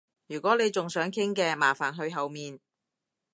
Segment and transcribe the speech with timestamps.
[0.25, 2.59] 如果你仲想傾嘅，麻煩去後面